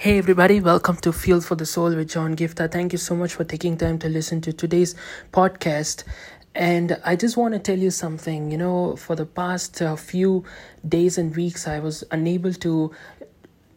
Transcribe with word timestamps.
Hey 0.00 0.16
everybody, 0.16 0.60
welcome 0.62 0.96
to 1.02 1.12
Fuel 1.12 1.42
for 1.42 1.56
the 1.56 1.66
Soul 1.66 1.94
with 1.94 2.08
John 2.08 2.34
Giftah. 2.34 2.72
Thank 2.72 2.92
you 2.92 2.98
so 2.98 3.14
much 3.14 3.34
for 3.34 3.44
taking 3.44 3.76
time 3.76 3.98
to 3.98 4.08
listen 4.08 4.40
to 4.40 4.50
today's 4.50 4.94
podcast. 5.30 6.04
And 6.54 6.98
I 7.04 7.16
just 7.16 7.36
want 7.36 7.52
to 7.52 7.60
tell 7.60 7.78
you 7.78 7.90
something. 7.90 8.50
You 8.50 8.56
know, 8.56 8.96
for 8.96 9.14
the 9.14 9.26
past 9.26 9.82
uh, 9.82 9.96
few 9.96 10.42
days 10.88 11.18
and 11.18 11.36
weeks, 11.36 11.68
I 11.68 11.80
was 11.80 12.02
unable 12.12 12.54
to, 12.54 12.90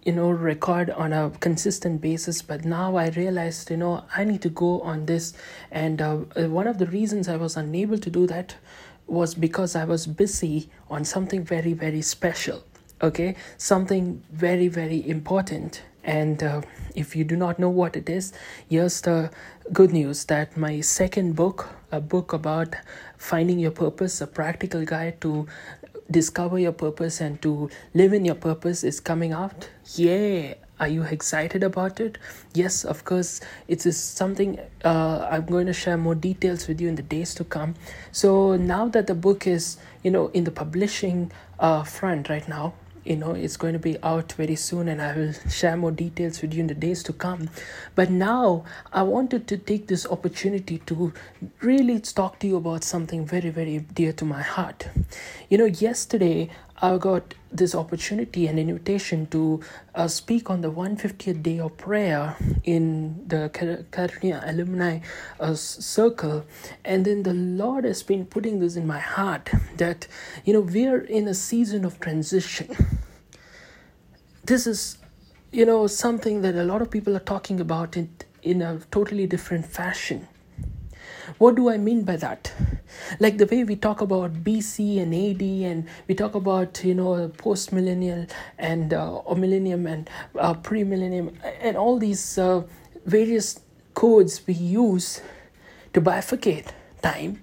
you 0.04 0.14
know, 0.14 0.30
record 0.30 0.92
on 0.92 1.12
a 1.12 1.30
consistent 1.42 2.00
basis. 2.00 2.42
But 2.42 2.64
now 2.64 2.96
I 2.96 3.10
realized, 3.10 3.70
you 3.70 3.76
know, 3.76 4.06
I 4.16 4.24
need 4.24 4.42
to 4.44 4.50
go 4.50 4.80
on 4.80 5.08
this. 5.08 5.34
And 5.72 6.02
uh, 6.02 6.20
one 6.48 6.68
of 6.68 6.78
the 6.78 6.86
reasons 6.86 7.28
I 7.28 7.36
was 7.36 7.58
unable 7.58 7.98
to 7.98 8.10
do 8.10 8.28
that 8.28 8.56
was 9.08 9.36
because 9.36 9.76
I 9.76 9.84
was 9.84 10.08
busy 10.08 10.70
on 10.90 11.04
something 11.04 11.44
very, 11.44 11.74
very 11.74 12.02
special. 12.02 12.64
Okay, 13.02 13.36
something 13.58 14.24
very, 14.32 14.70
very 14.70 15.06
important 15.06 15.82
and 16.04 16.44
uh, 16.44 16.62
if 16.96 17.16
you 17.16 17.24
do 17.24 17.36
not 17.36 17.60
know 17.60 17.70
what 17.70 17.96
it 17.96 18.10
is, 18.10 18.34
here's 18.70 19.02
the 19.02 19.32
good 19.72 19.92
news 19.92 20.26
that 20.26 20.58
my 20.58 20.82
second 20.82 21.36
book, 21.36 21.70
a 21.92 22.02
book 22.02 22.34
about 22.34 22.76
finding 23.18 23.60
your 23.60 23.72
purpose, 23.72 24.20
a 24.22 24.28
practical 24.28 24.84
guide 24.86 25.22
to 25.22 25.48
discover 26.12 26.60
your 26.60 26.74
purpose 26.74 27.22
and 27.22 27.42
to 27.42 27.70
live 27.94 28.14
in 28.14 28.26
your 28.26 28.36
purpose, 28.36 28.84
is 28.84 29.00
coming 29.00 29.32
out. 29.32 29.70
Yeah. 29.96 30.56
Are 30.80 30.88
you 30.88 31.04
excited 31.04 31.64
about 31.64 32.02
it? 32.02 32.18
Yes, 32.54 32.84
of 32.84 33.06
course. 33.06 33.40
It 33.68 33.86
is 33.86 33.98
something 33.98 34.60
uh, 34.84 35.28
I'm 35.32 35.46
going 35.46 35.68
to 35.68 35.74
share 35.74 35.98
more 35.98 36.16
details 36.16 36.68
with 36.68 36.82
you 36.82 36.90
in 36.90 36.96
the 36.96 37.04
days 37.04 37.34
to 37.36 37.46
come. 37.46 37.76
So 38.12 38.58
now 38.58 38.90
that 38.90 39.08
the 39.08 39.16
book 39.16 39.48
is, 39.48 39.78
you 40.04 40.12
know, 40.12 40.28
in 40.30 40.44
the 40.44 40.52
publishing 40.52 41.32
uh, 41.60 41.84
front 41.84 42.28
right 42.28 42.46
now, 42.50 42.74
you 43.06 43.16
know 43.16 43.32
it's 43.34 43.58
going 43.58 43.74
to 43.74 43.80
be 43.80 43.98
out 44.04 44.32
very 44.34 44.56
soon 44.56 44.88
and 44.88 45.02
i 45.02 45.16
will 45.16 45.34
share 45.50 45.76
more 45.76 45.92
details 45.92 46.42
with 46.42 46.54
you 46.54 46.62
in 46.62 46.68
the 46.68 46.74
days 46.74 47.04
to 47.04 47.14
come. 47.14 47.50
But 47.96 48.10
now 48.10 48.66
i 48.92 49.04
wanted 49.04 49.48
to 49.48 49.58
take 49.58 49.88
this 49.88 50.06
opportunity 50.06 50.80
to 50.86 51.14
really 51.62 52.00
talk 52.00 52.40
to 52.40 52.48
you 52.48 52.58
about 52.58 52.84
something 52.84 53.26
very 53.26 53.50
very 53.50 53.80
dear 53.80 54.14
to 54.14 54.26
my 54.26 54.42
heart. 54.42 54.88
You 55.50 55.58
know 55.58 55.66
yesterday 55.66 56.50
I 56.84 56.98
got 56.98 57.34
this 57.50 57.74
opportunity 57.76 58.46
and 58.46 58.60
invitation 58.60 59.28
to 59.28 59.62
uh, 59.96 60.10
speak 60.10 60.50
on 60.50 60.60
the 60.60 60.70
150th 60.70 61.42
day 61.42 61.58
of 61.58 61.78
prayer 61.78 62.36
in 62.66 63.26
the 63.26 63.50
California 63.90 64.44
Alumni 64.46 65.00
uh, 65.40 65.54
Circle. 65.54 66.44
And 66.84 67.06
then 67.06 67.24
the 67.24 67.34
Lord 67.34 67.86
has 67.86 68.04
been 68.04 68.26
putting 68.26 68.60
this 68.60 68.76
in 68.76 68.86
my 68.86 69.00
heart 69.00 69.50
that, 69.78 70.08
you 70.44 70.52
know, 70.52 70.60
we're 70.60 71.00
in 71.00 71.26
a 71.30 71.34
season 71.34 71.86
of 71.86 72.02
transition. 72.02 72.76
This 74.44 74.68
is, 74.68 74.98
you 75.54 75.66
know, 75.66 75.88
something 75.88 76.42
that 76.42 76.56
a 76.56 76.66
lot 76.66 76.82
of 76.82 76.92
people 76.92 77.16
are 77.16 77.28
talking 77.34 77.62
about 77.62 77.96
it 77.96 78.26
in 78.42 78.62
a 78.62 78.80
totally 78.92 79.26
different 79.26 79.66
fashion. 79.66 80.28
What 81.38 81.56
do 81.56 81.70
I 81.70 81.78
mean 81.78 82.04
by 82.04 82.18
that? 82.18 82.52
Like 83.20 83.38
the 83.38 83.46
way 83.46 83.64
we 83.64 83.76
talk 83.76 84.02
about 84.02 84.44
BC 84.44 85.02
and 85.02 85.14
AD, 85.14 85.42
and 85.42 85.88
we 86.08 86.16
talk 86.16 86.36
about 86.36 86.84
you 86.84 86.94
know 86.94 87.30
post 87.30 87.72
millennial 87.72 88.26
and 88.58 88.94
uh, 88.94 89.16
or 89.16 89.36
millennium 89.36 89.88
and 89.88 90.10
uh, 90.38 90.54
pre 90.54 90.84
millennium, 90.84 91.38
and 91.60 91.78
all 91.78 91.98
these 91.98 92.38
uh, 92.38 92.64
various 93.06 93.60
codes 93.94 94.42
we 94.48 94.54
use 94.54 95.22
to 95.94 96.02
bifurcate 96.02 96.68
time. 97.02 97.42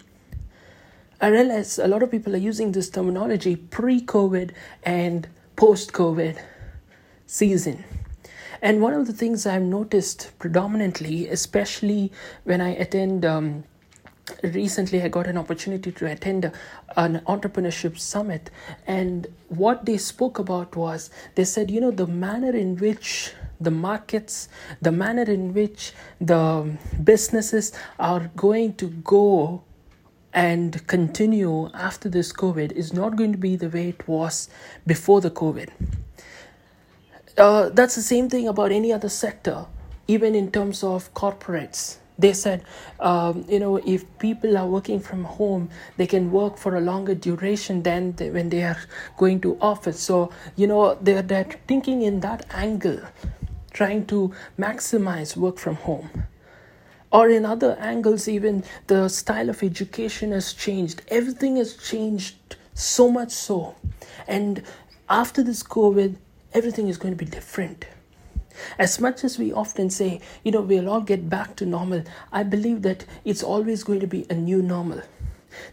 I 1.21 1.29
realize 1.29 1.79
a 1.79 1.87
lot 1.87 2.03
of 2.03 2.11
people 2.11 2.35
are 2.35 2.39
using 2.39 2.73
this 2.73 2.89
terminology 2.91 3.57
pre 3.57 4.01
COVID 4.01 4.53
and 4.83 5.29
post 5.57 5.93
COVID 5.93 6.39
season. 7.27 7.85
And 8.63 8.83
one 8.83 8.93
of 8.93 9.07
the 9.07 9.13
things 9.13 9.47
I've 9.47 9.63
noticed 9.63 10.33
predominantly, 10.39 11.29
especially 11.29 12.13
when 12.45 12.61
I 12.61 12.71
attend 12.71 13.25
um, 13.25 13.65
recently 14.43 15.03
i 15.03 15.09
got 15.09 15.27
an 15.27 15.37
opportunity 15.37 15.93
to 15.93 16.07
attend 16.07 16.51
an 16.97 17.21
entrepreneurship 17.27 17.99
summit 17.99 18.51
and 18.87 19.27
what 19.49 19.85
they 19.87 19.97
spoke 19.97 20.39
about 20.39 20.77
was 20.77 21.11
they 21.35 21.45
said 21.45 21.71
you 21.71 21.81
know 21.81 21.91
the 21.91 22.07
manner 22.07 22.55
in 22.55 22.77
which 22.77 23.33
the 23.61 23.71
markets 23.71 24.49
the 24.81 24.93
manner 24.93 25.23
in 25.23 25.53
which 25.55 25.93
the 26.21 26.77
businesses 27.05 27.73
are 27.99 28.31
going 28.37 28.75
to 28.75 28.89
go 28.89 29.63
and 30.33 30.87
continue 30.87 31.69
after 31.75 32.09
this 32.09 32.33
covid 32.33 32.73
is 32.73 32.93
not 32.93 33.17
going 33.17 33.33
to 33.33 33.39
be 33.39 33.57
the 33.57 33.69
way 33.69 33.89
it 33.89 34.07
was 34.07 34.49
before 34.87 35.21
the 35.21 35.31
covid. 35.31 35.71
Uh, 37.37 37.69
that's 37.71 37.95
the 37.95 38.03
same 38.03 38.29
thing 38.29 38.47
about 38.47 38.71
any 38.71 38.93
other 38.93 39.09
sector 39.09 39.67
even 40.07 40.35
in 40.35 40.51
terms 40.51 40.83
of 40.85 41.13
corporates 41.15 41.97
they 42.21 42.33
said 42.33 42.65
um, 43.01 43.45
you 43.49 43.59
know 43.59 43.77
if 43.77 44.05
people 44.19 44.57
are 44.57 44.67
working 44.67 45.01
from 45.01 45.25
home 45.25 45.69
they 45.97 46.07
can 46.07 46.31
work 46.31 46.57
for 46.57 46.77
a 46.77 46.81
longer 46.81 47.15
duration 47.15 47.83
than 47.83 48.13
they, 48.13 48.31
when 48.31 48.49
they 48.49 48.63
are 48.63 48.79
going 49.17 49.41
to 49.41 49.59
office. 49.61 50.01
So 50.01 50.31
you 50.57 50.67
know 50.67 50.97
they're, 51.01 51.23
they're 51.23 51.51
thinking 51.67 52.03
in 52.03 52.21
that 52.21 52.47
angle 52.53 53.01
trying 53.73 54.07
to 54.07 54.33
maximize 54.59 55.37
work 55.37 55.59
from 55.59 55.77
home. 55.77 56.25
Or 57.13 57.29
in 57.29 57.45
other 57.45 57.77
angles 57.81 58.29
even 58.29 58.65
the 58.87 59.09
style 59.09 59.49
of 59.51 59.63
education 59.63 60.33
has 60.33 60.53
changed. 60.53 61.03
Everything 61.09 61.57
has 61.57 61.77
changed 61.77 62.57
so 62.75 63.11
much 63.11 63.31
so. 63.33 63.75
And 64.29 64.63
after 65.09 65.43
this 65.43 65.63
covid 65.63 66.17
everything 66.53 66.89
is 66.89 66.97
going 66.97 67.13
to 67.17 67.25
be 67.25 67.31
different 67.31 67.87
as 68.79 69.01
much 69.01 69.25
as 69.25 69.39
we 69.39 69.53
often 69.53 69.91
say, 69.91 70.21
you 70.45 70.53
know, 70.53 70.61
we'll 70.61 70.89
all 70.89 71.01
get 71.01 71.29
back 71.29 71.57
to 71.57 71.67
normal, 71.67 72.03
I 72.33 72.43
believe 72.43 72.83
that 72.83 73.05
it's 73.25 73.43
always 73.43 73.85
going 73.85 74.01
to 74.01 74.07
be 74.07 74.27
a 74.31 74.35
new 74.35 74.63
normal. 74.63 75.03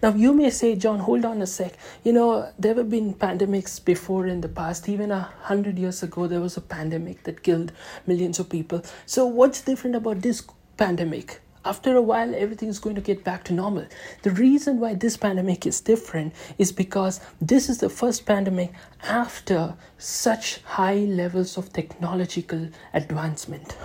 Now, 0.02 0.14
you 0.14 0.34
may 0.34 0.50
say, 0.50 0.76
John, 0.76 1.00
hold 1.00 1.26
on 1.26 1.42
a 1.42 1.48
sec. 1.48 1.74
You 2.04 2.14
know, 2.14 2.52
there 2.58 2.76
have 2.76 2.90
been 2.90 3.14
pandemics 3.14 3.84
before 3.84 4.26
in 4.28 4.42
the 4.42 4.50
past. 4.50 4.90
Even 4.90 5.12
a 5.12 5.32
hundred 5.44 5.78
years 5.78 6.02
ago, 6.04 6.28
there 6.28 6.42
was 6.42 6.58
a 6.58 6.62
pandemic 6.62 7.24
that 7.24 7.44
killed 7.44 7.72
millions 8.06 8.40
of 8.40 8.50
people. 8.50 8.84
So, 9.06 9.26
what's 9.26 9.62
different 9.62 9.96
about 9.96 10.22
this 10.22 10.44
pandemic? 10.78 11.42
After 11.66 11.96
a 11.96 12.02
while 12.02 12.34
everything 12.36 12.70
is 12.70 12.80
going 12.80 12.96
to 12.96 13.02
get 13.02 13.24
back 13.24 13.44
to 13.46 13.54
normal. 13.54 13.86
The 14.24 14.32
reason 14.32 14.80
why 14.80 14.94
this 14.94 15.18
pandemic 15.18 15.66
is 15.66 15.82
different 15.82 16.34
is 16.58 16.72
because 16.72 17.20
this 17.42 17.70
is 17.70 17.80
the 17.80 17.90
first 17.90 18.26
pandemic 18.26 18.74
after 19.04 19.76
such 19.98 20.62
high 20.64 21.00
levels 21.00 21.58
of 21.58 21.74
technological 21.74 22.70
advancement. 22.94 23.76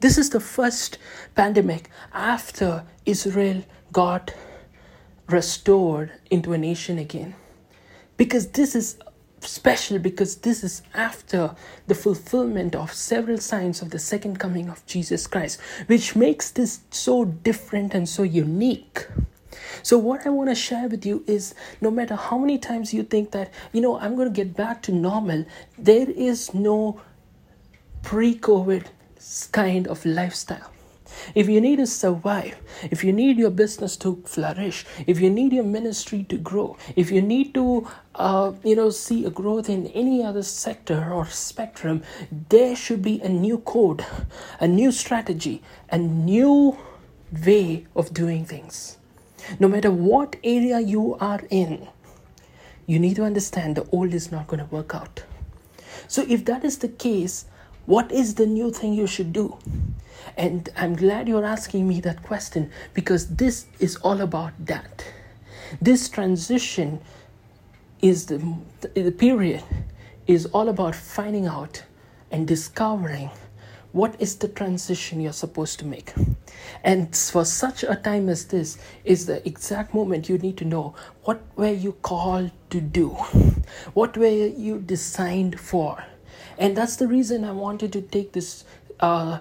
This 0.00 0.18
is 0.18 0.30
the 0.30 0.40
first 0.40 0.98
pandemic 1.34 1.88
after 2.12 2.84
israel 3.06 3.62
got 3.92 4.34
restored 5.28 6.12
into 6.30 6.52
a 6.52 6.58
nation 6.58 6.98
again. 6.98 7.34
Because 8.16 8.48
this 8.48 8.74
is 8.74 8.98
special 9.46 9.98
because 9.98 10.36
this 10.36 10.62
is 10.64 10.82
after 10.94 11.54
the 11.86 11.94
fulfillment 11.94 12.74
of 12.74 12.92
several 12.92 13.38
signs 13.38 13.82
of 13.82 13.90
the 13.90 13.98
second 13.98 14.38
coming 14.38 14.68
of 14.68 14.84
Jesus 14.86 15.26
Christ, 15.26 15.60
which 15.86 16.16
makes 16.16 16.50
this 16.50 16.80
so 16.90 17.24
different 17.24 17.94
and 17.94 18.08
so 18.08 18.22
unique. 18.22 19.06
So, 19.82 19.98
what 19.98 20.26
I 20.26 20.30
want 20.30 20.48
to 20.48 20.54
share 20.54 20.88
with 20.88 21.04
you 21.04 21.24
is 21.26 21.54
no 21.80 21.90
matter 21.90 22.14
how 22.14 22.38
many 22.38 22.58
times 22.58 22.94
you 22.94 23.02
think 23.02 23.32
that, 23.32 23.52
you 23.72 23.80
know, 23.80 23.98
I'm 23.98 24.16
going 24.16 24.28
to 24.28 24.34
get 24.34 24.56
back 24.56 24.82
to 24.82 24.92
normal, 24.92 25.44
there 25.78 26.08
is 26.08 26.54
no 26.54 27.00
pre 28.02 28.34
COVID 28.38 28.86
kind 29.52 29.88
of 29.88 30.04
lifestyle. 30.04 30.70
If 31.34 31.48
you 31.48 31.60
need 31.60 31.76
to 31.76 31.86
survive, 31.86 32.56
if 32.90 33.04
you 33.04 33.12
need 33.12 33.38
your 33.38 33.50
business 33.50 33.96
to 33.98 34.22
flourish, 34.24 34.84
if 35.06 35.20
you 35.20 35.30
need 35.30 35.52
your 35.52 35.64
ministry 35.64 36.24
to 36.28 36.36
grow, 36.36 36.76
if 36.96 37.10
you 37.10 37.22
need 37.22 37.54
to, 37.54 37.88
uh, 38.14 38.52
you 38.62 38.76
know, 38.76 38.90
see 38.90 39.24
a 39.24 39.30
growth 39.30 39.68
in 39.68 39.86
any 39.88 40.24
other 40.24 40.42
sector 40.42 41.12
or 41.12 41.26
spectrum, 41.26 42.02
there 42.48 42.76
should 42.76 43.02
be 43.02 43.20
a 43.20 43.28
new 43.28 43.58
code, 43.58 44.04
a 44.60 44.68
new 44.68 44.92
strategy, 44.92 45.62
a 45.90 45.98
new 45.98 46.76
way 47.46 47.86
of 47.96 48.12
doing 48.12 48.44
things. 48.44 48.98
No 49.58 49.68
matter 49.68 49.90
what 49.90 50.36
area 50.44 50.80
you 50.80 51.16
are 51.20 51.40
in, 51.50 51.88
you 52.86 52.98
need 52.98 53.16
to 53.16 53.24
understand 53.24 53.76
the 53.76 53.88
old 53.90 54.14
is 54.14 54.30
not 54.30 54.46
going 54.46 54.60
to 54.60 54.74
work 54.74 54.94
out. 54.94 55.24
So, 56.08 56.24
if 56.28 56.44
that 56.46 56.64
is 56.64 56.78
the 56.78 56.88
case, 56.88 57.46
what 57.86 58.12
is 58.12 58.34
the 58.34 58.46
new 58.46 58.70
thing 58.70 58.92
you 58.94 59.06
should 59.06 59.32
do? 59.32 59.58
And 60.36 60.68
I'm 60.76 60.94
glad 60.94 61.28
you're 61.28 61.44
asking 61.44 61.88
me 61.88 62.00
that 62.02 62.22
question 62.22 62.70
because 62.94 63.26
this 63.36 63.66
is 63.80 63.96
all 63.96 64.20
about 64.20 64.52
that. 64.66 65.04
This 65.80 66.08
transition 66.08 67.00
is 68.00 68.26
the, 68.26 68.56
the 68.94 69.10
period 69.10 69.62
is 70.26 70.46
all 70.46 70.68
about 70.68 70.94
finding 70.94 71.46
out 71.46 71.82
and 72.30 72.46
discovering 72.46 73.30
what 73.92 74.18
is 74.20 74.36
the 74.36 74.48
transition 74.48 75.20
you're 75.20 75.32
supposed 75.32 75.78
to 75.78 75.84
make 75.84 76.12
and 76.82 77.14
for 77.14 77.44
such 77.44 77.84
a 77.84 77.94
time 77.96 78.28
as 78.28 78.46
this 78.46 78.78
is 79.04 79.26
the 79.26 79.46
exact 79.46 79.92
moment 79.92 80.28
you 80.28 80.38
need 80.38 80.56
to 80.56 80.64
know 80.64 80.94
what 81.24 81.42
were 81.56 81.72
you 81.72 81.92
called 82.00 82.50
to 82.70 82.80
do 82.80 83.10
what 83.92 84.16
were 84.16 84.26
you 84.26 84.78
designed 84.78 85.60
for 85.60 86.02
And 86.58 86.76
that's 86.76 86.96
the 86.96 87.06
reason 87.06 87.44
I 87.44 87.52
wanted 87.52 87.92
to 87.94 88.02
take 88.02 88.32
this 88.32 88.64
uh, 89.00 89.40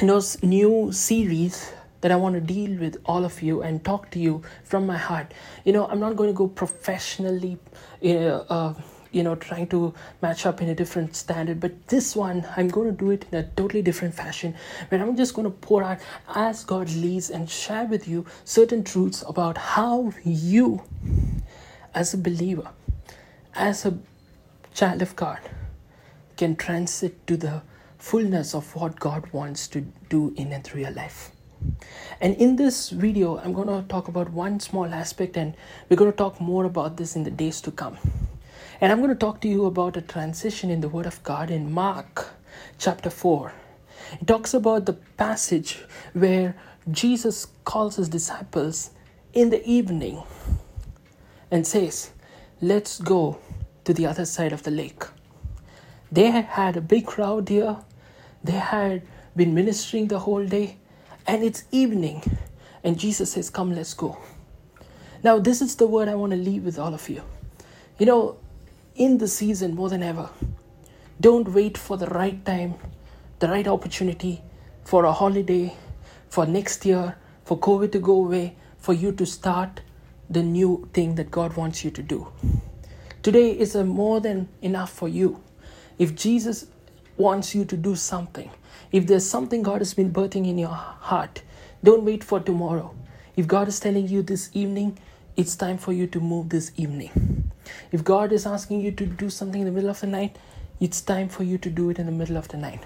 you 0.00 0.06
know, 0.06 0.20
new 0.42 0.90
series 0.92 1.72
that 2.00 2.12
I 2.12 2.16
want 2.16 2.34
to 2.34 2.40
deal 2.40 2.78
with 2.78 2.98
all 3.06 3.24
of 3.24 3.40
you 3.40 3.62
and 3.62 3.82
talk 3.82 4.10
to 4.10 4.18
you 4.18 4.42
from 4.64 4.86
my 4.86 4.98
heart. 4.98 5.32
You 5.64 5.72
know, 5.72 5.86
I'm 5.86 6.00
not 6.00 6.16
going 6.16 6.28
to 6.28 6.34
go 6.34 6.48
professionally, 6.48 7.58
uh, 8.04 8.08
uh, 8.08 8.74
you 9.10 9.22
know, 9.22 9.36
trying 9.36 9.68
to 9.68 9.94
match 10.20 10.44
up 10.44 10.60
in 10.60 10.68
a 10.68 10.74
different 10.74 11.16
standard, 11.16 11.60
but 11.60 11.88
this 11.88 12.14
one, 12.14 12.46
I'm 12.56 12.68
going 12.68 12.90
to 12.90 12.92
do 12.92 13.10
it 13.10 13.24
in 13.30 13.38
a 13.38 13.44
totally 13.44 13.80
different 13.80 14.14
fashion 14.14 14.54
where 14.88 15.00
I'm 15.00 15.16
just 15.16 15.32
going 15.32 15.46
to 15.46 15.50
pour 15.50 15.82
out 15.82 15.98
as 16.34 16.64
God 16.64 16.90
leads 16.90 17.30
and 17.30 17.48
share 17.48 17.86
with 17.86 18.06
you 18.06 18.26
certain 18.44 18.84
truths 18.84 19.24
about 19.26 19.56
how 19.56 20.12
you, 20.24 20.82
as 21.94 22.12
a 22.12 22.18
believer, 22.18 22.68
as 23.54 23.86
a 23.86 23.96
child 24.74 25.00
of 25.00 25.16
God, 25.16 25.38
can 26.36 26.56
transit 26.56 27.26
to 27.26 27.36
the 27.36 27.62
fullness 27.98 28.54
of 28.54 28.74
what 28.74 29.00
God 29.00 29.32
wants 29.32 29.68
to 29.68 29.80
do 30.08 30.34
in 30.36 30.52
and 30.52 30.62
through 30.62 30.82
your 30.82 30.90
life. 30.90 31.30
And 32.20 32.36
in 32.36 32.56
this 32.56 32.90
video, 32.90 33.38
I'm 33.38 33.52
going 33.52 33.68
to 33.68 33.86
talk 33.88 34.08
about 34.08 34.30
one 34.30 34.60
small 34.60 34.86
aspect, 34.86 35.36
and 35.36 35.56
we're 35.88 35.96
going 35.96 36.10
to 36.10 36.16
talk 36.16 36.40
more 36.40 36.64
about 36.64 36.96
this 36.96 37.16
in 37.16 37.24
the 37.24 37.30
days 37.30 37.60
to 37.62 37.70
come. 37.70 37.96
And 38.80 38.92
I'm 38.92 38.98
going 38.98 39.10
to 39.10 39.16
talk 39.16 39.40
to 39.42 39.48
you 39.48 39.66
about 39.66 39.96
a 39.96 40.02
transition 40.02 40.70
in 40.70 40.80
the 40.80 40.88
Word 40.88 41.06
of 41.06 41.22
God 41.22 41.50
in 41.50 41.72
Mark 41.72 42.28
chapter 42.78 43.10
4. 43.10 43.52
It 44.20 44.26
talks 44.26 44.52
about 44.54 44.86
the 44.86 44.92
passage 44.92 45.82
where 46.12 46.54
Jesus 46.90 47.46
calls 47.64 47.96
his 47.96 48.08
disciples 48.08 48.90
in 49.32 49.50
the 49.50 49.66
evening 49.66 50.22
and 51.50 51.66
says, 51.66 52.10
Let's 52.60 53.00
go 53.00 53.38
to 53.84 53.94
the 53.94 54.06
other 54.06 54.24
side 54.24 54.52
of 54.52 54.62
the 54.62 54.70
lake. 54.70 55.04
They 56.14 56.30
had 56.30 56.76
a 56.76 56.80
big 56.80 57.06
crowd 57.06 57.48
here, 57.48 57.76
they 58.44 58.52
had 58.52 59.02
been 59.34 59.52
ministering 59.52 60.06
the 60.06 60.20
whole 60.20 60.46
day, 60.46 60.76
and 61.26 61.42
it's 61.42 61.64
evening. 61.72 62.22
And 62.84 62.96
Jesus 62.96 63.32
says, 63.32 63.50
Come, 63.50 63.74
let's 63.74 63.94
go. 63.94 64.16
Now, 65.24 65.40
this 65.40 65.60
is 65.60 65.74
the 65.74 65.88
word 65.88 66.06
I 66.06 66.14
want 66.14 66.30
to 66.30 66.36
leave 66.36 66.64
with 66.64 66.78
all 66.78 66.94
of 66.94 67.08
you. 67.08 67.22
You 67.98 68.06
know, 68.06 68.36
in 68.94 69.18
the 69.18 69.26
season 69.26 69.74
more 69.74 69.88
than 69.88 70.04
ever, 70.04 70.30
don't 71.20 71.48
wait 71.48 71.76
for 71.76 71.96
the 71.96 72.06
right 72.06 72.44
time, 72.44 72.74
the 73.40 73.48
right 73.48 73.66
opportunity 73.66 74.40
for 74.84 75.06
a 75.06 75.12
holiday, 75.12 75.74
for 76.28 76.46
next 76.46 76.86
year, 76.86 77.16
for 77.44 77.58
COVID 77.58 77.90
to 77.90 77.98
go 77.98 78.24
away, 78.24 78.54
for 78.78 78.92
you 78.92 79.10
to 79.10 79.26
start 79.26 79.80
the 80.30 80.44
new 80.44 80.88
thing 80.92 81.16
that 81.16 81.32
God 81.32 81.56
wants 81.56 81.82
you 81.84 81.90
to 81.90 82.02
do. 82.04 82.28
Today 83.24 83.50
is 83.50 83.74
more 83.74 84.20
than 84.20 84.48
enough 84.62 84.92
for 84.92 85.08
you. 85.08 85.42
If 85.98 86.14
Jesus 86.14 86.66
wants 87.16 87.54
you 87.54 87.64
to 87.66 87.76
do 87.76 87.94
something, 87.94 88.50
if 88.90 89.06
there's 89.06 89.26
something 89.26 89.62
God 89.62 89.80
has 89.80 89.94
been 89.94 90.12
birthing 90.12 90.48
in 90.48 90.58
your 90.58 90.68
heart, 90.68 91.42
don't 91.82 92.04
wait 92.04 92.24
for 92.24 92.40
tomorrow. 92.40 92.94
If 93.36 93.46
God 93.46 93.68
is 93.68 93.80
telling 93.80 94.08
you 94.08 94.22
this 94.22 94.50
evening, 94.54 94.98
it's 95.36 95.56
time 95.56 95.78
for 95.78 95.92
you 95.92 96.06
to 96.08 96.20
move 96.20 96.48
this 96.48 96.72
evening. 96.76 97.50
If 97.92 98.04
God 98.04 98.32
is 98.32 98.46
asking 98.46 98.80
you 98.80 98.92
to 98.92 99.06
do 99.06 99.30
something 99.30 99.60
in 99.60 99.66
the 99.66 99.72
middle 99.72 99.90
of 99.90 100.00
the 100.00 100.06
night, 100.06 100.36
it's 100.80 101.00
time 101.00 101.28
for 101.28 101.44
you 101.44 101.58
to 101.58 101.70
do 101.70 101.90
it 101.90 101.98
in 101.98 102.06
the 102.06 102.12
middle 102.12 102.36
of 102.36 102.48
the 102.48 102.56
night. 102.56 102.82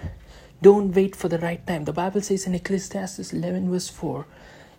Don't 0.60 0.93
wait 0.93 1.14
for 1.14 1.28
the 1.28 1.38
right 1.38 1.64
time. 1.66 1.84
The 1.84 1.93
Bible 1.93 2.20
says 2.20 2.46
in 2.46 2.55
Ecclesiastes 2.55 3.32
11, 3.32 3.70
verse 3.70 3.88
4 3.88 4.26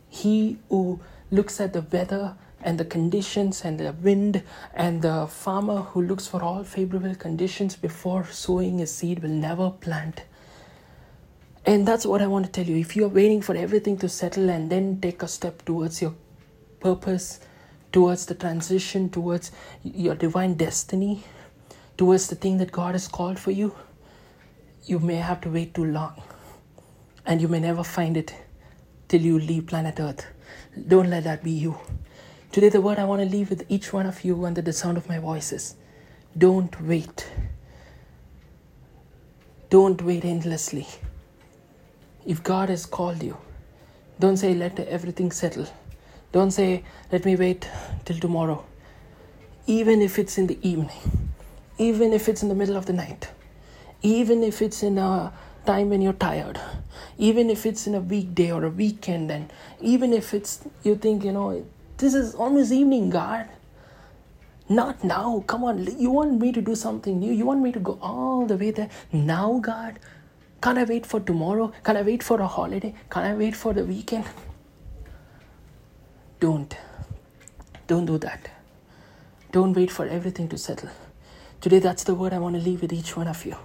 He 0.09 0.57
who 0.69 0.99
looks 1.31 1.59
at 1.59 1.73
the 1.73 1.81
weather 1.81 2.35
and 2.61 2.77
the 2.77 2.85
conditions 2.85 3.63
and 3.63 3.79
the 3.79 3.93
wind 3.93 4.43
and 4.73 5.01
the 5.01 5.27
farmer 5.27 5.81
who 5.81 6.01
looks 6.01 6.27
for 6.27 6.41
all 6.43 6.63
favorable 6.63 7.15
conditions 7.15 7.75
before 7.75 8.25
sowing 8.25 8.79
his 8.79 8.93
seed 8.93 9.21
will 9.21 9.29
never 9.29 9.69
plant. 9.69 10.23
And 11.65 11.87
that's 11.87 12.05
what 12.05 12.21
i 12.21 12.27
want 12.27 12.45
to 12.45 12.51
tell 12.51 12.65
you. 12.65 12.77
If 12.77 12.95
you're 12.95 13.09
waiting 13.09 13.41
for 13.41 13.55
everything 13.55 13.97
to 13.97 14.09
settle 14.09 14.49
and 14.49 14.69
then 14.69 14.99
take 15.01 15.21
a 15.23 15.27
step 15.27 15.63
towards 15.65 16.01
your 16.01 16.15
purpose 16.79 17.39
towards 17.91 18.27
the 18.27 18.35
transition 18.35 19.09
towards 19.09 19.51
your 19.83 20.15
divine 20.15 20.53
destiny 20.53 21.23
towards 21.97 22.27
the 22.27 22.35
thing 22.35 22.57
that 22.59 22.71
god 22.71 22.93
has 22.93 23.07
called 23.07 23.37
for 23.37 23.51
you 23.51 23.75
you 24.89 24.97
may 24.97 25.15
have 25.15 25.41
to 25.41 25.49
wait 25.49 25.73
too 25.75 25.85
long. 25.85 26.21
And 27.25 27.41
you 27.41 27.47
may 27.47 27.59
never 27.59 27.83
find 27.83 28.17
it 28.17 28.33
till 29.07 29.21
you 29.21 29.37
leave 29.37 29.67
planet 29.67 29.99
earth. 29.99 30.25
Don't 30.87 31.09
let 31.09 31.25
that 31.25 31.43
be 31.43 31.51
you 31.51 31.77
Today, 32.51 32.69
the 32.69 32.81
word 32.81 32.97
I 32.97 33.03
want 33.03 33.21
to 33.21 33.29
leave 33.29 33.51
with 33.51 33.63
each 33.69 33.93
one 33.93 34.07
of 34.07 34.23
you 34.23 34.43
under 34.43 34.61
the 34.61 34.73
sound 34.73 34.97
of 34.97 35.07
my 35.07 35.19
voices 35.19 35.75
don't 36.35 36.81
wait. 36.81 37.29
Don't 39.69 40.01
wait 40.01 40.25
endlessly. 40.25 40.87
If 42.25 42.41
God 42.41 42.69
has 42.69 42.87
called 42.87 43.21
you, 43.21 43.37
don't 44.19 44.37
say, 44.37 44.55
let 44.55 44.79
everything 44.79 45.31
settle. 45.31 45.67
Don't 46.31 46.49
say, 46.49 46.83
let 47.11 47.23
me 47.23 47.35
wait 47.35 47.69
till 48.05 48.17
tomorrow. 48.17 48.65
Even 49.67 50.01
if 50.01 50.17
it's 50.17 50.39
in 50.39 50.47
the 50.47 50.57
evening, 50.67 51.29
even 51.77 52.13
if 52.13 52.27
it's 52.27 52.41
in 52.41 52.49
the 52.49 52.55
middle 52.55 52.77
of 52.77 52.87
the 52.87 52.93
night, 52.93 53.29
even 54.01 54.41
if 54.41 54.63
it's 54.63 54.81
in 54.81 54.97
a 54.97 55.31
time 55.67 55.91
when 55.91 56.01
you're 56.01 56.13
tired, 56.13 56.59
even 57.19 57.51
if 57.51 57.67
it's 57.67 57.85
in 57.85 57.93
a 57.93 58.01
weekday 58.01 58.51
or 58.51 58.65
a 58.65 58.71
weekend, 58.71 59.29
and 59.29 59.53
even 59.81 60.13
if 60.13 60.33
it's, 60.33 60.61
you 60.81 60.95
think, 60.95 61.23
you 61.23 61.31
know, 61.31 61.63
this 61.99 62.13
is 62.13 62.33
almost 62.33 62.71
evening, 62.71 63.09
God. 63.09 63.47
Not 64.69 65.03
now. 65.03 65.43
Come 65.47 65.65
on. 65.65 65.99
You 65.99 66.11
want 66.11 66.39
me 66.39 66.51
to 66.53 66.61
do 66.61 66.73
something 66.75 67.19
new. 67.19 67.33
You 67.33 67.45
want 67.45 67.61
me 67.61 67.71
to 67.73 67.79
go 67.79 67.99
all 68.01 68.45
the 68.45 68.55
way 68.55 68.71
there. 68.71 68.89
Now, 69.11 69.59
God. 69.59 69.99
Can't 70.61 70.77
I 70.77 70.85
wait 70.85 71.05
for 71.05 71.19
tomorrow? 71.19 71.71
Can 71.83 71.97
I 71.97 72.01
wait 72.01 72.23
for 72.23 72.39
a 72.39 72.47
holiday? 72.47 72.93
Can 73.09 73.23
I 73.23 73.33
wait 73.35 73.55
for 73.55 73.73
the 73.73 73.83
weekend? 73.83 74.25
Don't. 76.39 76.75
Don't 77.87 78.05
do 78.05 78.17
that. 78.19 78.49
Don't 79.51 79.73
wait 79.73 79.91
for 79.91 80.05
everything 80.05 80.47
to 80.49 80.57
settle. 80.57 80.89
Today, 81.59 81.79
that's 81.79 82.05
the 82.05 82.15
word 82.15 82.31
I 82.33 82.39
want 82.39 82.55
to 82.55 82.61
leave 82.61 82.81
with 82.81 82.93
each 82.93 83.17
one 83.17 83.27
of 83.27 83.45
you. 83.45 83.57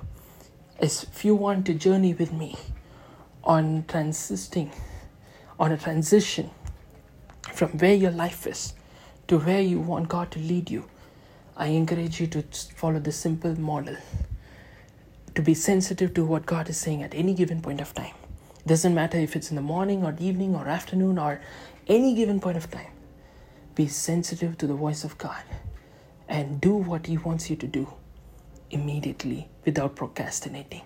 Is 0.80 1.04
if 1.04 1.24
you 1.24 1.36
want 1.36 1.66
to 1.66 1.74
journey 1.74 2.14
with 2.14 2.32
me 2.32 2.56
on 3.44 3.84
transisting, 3.86 4.72
on 5.60 5.70
a 5.70 5.76
transition 5.76 6.50
from 7.68 7.78
where 7.78 7.94
your 7.94 8.10
life 8.10 8.46
is 8.46 8.74
to 9.26 9.38
where 9.38 9.60
you 9.60 9.80
want 9.80 10.08
God 10.08 10.30
to 10.32 10.38
lead 10.38 10.70
you, 10.70 10.84
I 11.56 11.68
encourage 11.68 12.20
you 12.20 12.26
to 12.26 12.42
follow 12.76 12.98
the 12.98 13.12
simple 13.12 13.58
model 13.58 13.96
to 15.34 15.42
be 15.42 15.54
sensitive 15.54 16.12
to 16.14 16.24
what 16.24 16.44
God 16.44 16.68
is 16.68 16.76
saying 16.76 17.02
at 17.02 17.14
any 17.14 17.32
given 17.32 17.62
point 17.62 17.80
of 17.80 17.94
time. 17.94 18.14
Doesn't 18.66 18.94
matter 18.94 19.18
if 19.18 19.34
it's 19.34 19.48
in 19.50 19.56
the 19.56 19.62
morning 19.62 20.04
or 20.04 20.14
evening 20.18 20.54
or 20.54 20.68
afternoon 20.68 21.18
or 21.18 21.40
any 21.88 22.14
given 22.14 22.38
point 22.38 22.58
of 22.58 22.70
time. 22.70 22.92
Be 23.74 23.88
sensitive 23.88 24.58
to 24.58 24.66
the 24.66 24.74
voice 24.74 25.02
of 25.02 25.16
God 25.16 25.42
and 26.28 26.60
do 26.60 26.74
what 26.74 27.06
He 27.06 27.16
wants 27.16 27.48
you 27.48 27.56
to 27.56 27.66
do 27.66 27.92
immediately 28.70 29.48
without 29.64 29.96
procrastinating. 29.96 30.82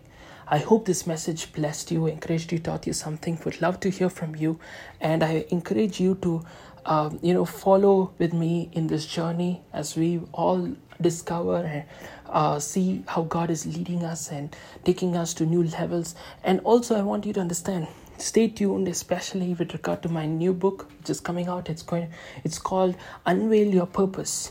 I 0.51 0.59
hope 0.59 0.87
this 0.87 1.07
message 1.07 1.53
blessed 1.53 1.91
you, 1.91 2.07
encouraged 2.07 2.53
you, 2.53 2.59
taught 2.59 2.87
you 2.87 2.95
something. 2.95 3.39
Would 3.45 3.61
love 3.61 3.81
to 3.81 3.91
hear 3.91 4.09
from 4.09 4.35
you, 4.35 4.59
and 4.99 5.23
I 5.23 5.45
encourage 5.51 6.01
you 6.01 6.15
to, 6.23 6.43
um, 6.89 7.19
you 7.23 7.35
know, 7.35 7.45
follow 7.45 8.13
with 8.19 8.33
me 8.33 8.71
in 8.73 8.87
this 8.87 9.07
journey 9.07 9.61
as 9.75 9.95
we 9.95 10.21
all 10.33 10.75
discover 11.01 11.59
and 11.59 11.85
uh, 12.27 12.59
see 12.59 13.05
how 13.07 13.23
God 13.23 13.51
is 13.51 13.67
leading 13.67 14.05
us 14.05 14.33
and 14.33 14.57
taking 14.85 15.15
us 15.15 15.35
to 15.35 15.47
new 15.47 15.65
levels. 15.65 16.15
And 16.43 16.61
also, 16.61 16.97
I 16.97 17.03
want 17.03 17.27
you 17.27 17.35
to 17.35 17.41
understand. 17.41 17.89
Stay 18.17 18.49
tuned, 18.49 18.89
especially 18.89 19.55
with 19.55 19.73
regard 19.75 20.03
to 20.03 20.09
my 20.09 20.27
new 20.27 20.53
book, 20.53 20.91
which 20.99 21.11
is 21.11 21.21
coming 21.21 21.47
out. 21.47 21.69
It's 21.69 21.83
going. 21.83 22.11
It's 22.43 22.59
called 22.59 22.97
"Unveil 23.27 23.73
Your 23.73 23.87
Purpose." 23.87 24.51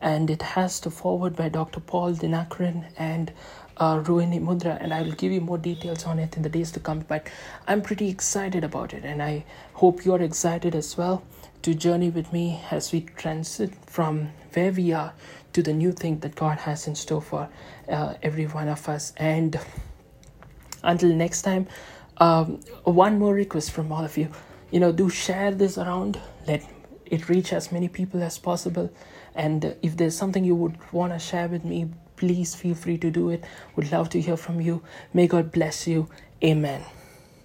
And 0.00 0.30
it 0.30 0.42
has 0.42 0.80
the 0.80 0.90
forward 0.90 1.36
by 1.36 1.48
Dr. 1.48 1.80
Paul 1.80 2.14
Dinakaran 2.14 2.84
and 2.96 3.32
uh, 3.76 4.00
Ruini 4.00 4.40
Mudra, 4.40 4.80
and 4.80 4.92
I 4.92 5.02
will 5.02 5.12
give 5.12 5.32
you 5.32 5.40
more 5.40 5.58
details 5.58 6.04
on 6.04 6.18
it 6.18 6.36
in 6.36 6.42
the 6.42 6.48
days 6.48 6.70
to 6.72 6.80
come. 6.80 7.00
But 7.00 7.28
I'm 7.66 7.82
pretty 7.82 8.08
excited 8.08 8.64
about 8.64 8.94
it, 8.94 9.04
and 9.04 9.22
I 9.22 9.44
hope 9.74 10.04
you're 10.04 10.22
excited 10.22 10.74
as 10.74 10.96
well 10.96 11.22
to 11.62 11.74
journey 11.74 12.10
with 12.10 12.32
me 12.32 12.62
as 12.70 12.92
we 12.92 13.02
transit 13.16 13.72
from 13.86 14.30
where 14.54 14.72
we 14.72 14.92
are 14.92 15.12
to 15.52 15.62
the 15.62 15.72
new 15.72 15.92
thing 15.92 16.20
that 16.20 16.34
God 16.34 16.58
has 16.58 16.86
in 16.86 16.94
store 16.94 17.22
for 17.22 17.48
uh, 17.88 18.14
every 18.22 18.46
one 18.46 18.68
of 18.68 18.88
us. 18.88 19.12
And 19.16 19.58
until 20.82 21.14
next 21.14 21.42
time, 21.42 21.66
um, 22.18 22.60
one 22.84 23.18
more 23.18 23.34
request 23.34 23.72
from 23.72 23.92
all 23.92 24.04
of 24.04 24.16
you 24.16 24.30
you 24.70 24.80
know, 24.80 24.92
do 24.92 25.08
share 25.08 25.52
this 25.52 25.78
around, 25.78 26.20
let 26.46 26.64
it 27.06 27.28
reach 27.28 27.52
as 27.52 27.70
many 27.70 27.88
people 27.88 28.22
as 28.22 28.38
possible. 28.38 28.90
And 29.36 29.76
if 29.82 29.96
there's 29.96 30.16
something 30.16 30.44
you 30.44 30.56
would 30.56 30.76
want 30.92 31.12
to 31.12 31.18
share 31.18 31.46
with 31.48 31.64
me, 31.64 31.90
please 32.16 32.54
feel 32.54 32.74
free 32.74 32.98
to 32.98 33.10
do 33.10 33.30
it. 33.30 33.44
Would 33.76 33.92
love 33.92 34.08
to 34.10 34.20
hear 34.20 34.36
from 34.36 34.60
you. 34.60 34.82
May 35.12 35.26
God 35.26 35.52
bless 35.52 35.86
you. 35.86 36.08
Amen. 36.42 36.82